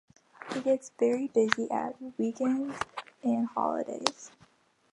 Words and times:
It 0.55 0.63
gets 0.63 0.89
very 0.97 1.27
busy 1.27 1.69
at 1.69 1.93
weekends 2.17 2.75
and 3.21 3.47
holidays. 3.49 4.31